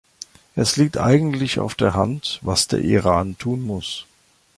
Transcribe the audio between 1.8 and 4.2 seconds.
Hand, was der Iran tun muss.